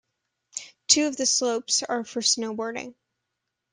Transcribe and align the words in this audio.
Two 0.87 1.05
of 1.05 1.15
the 1.15 1.27
slopes 1.27 1.83
are 1.83 2.03
for 2.03 2.21
snowboarding. 2.21 2.95